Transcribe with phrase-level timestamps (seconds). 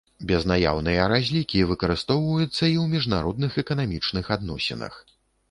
[0.29, 4.99] Безнаяўныя разлікі выкарыстоўваюцца і ў міжнародных эканамічных адносінах.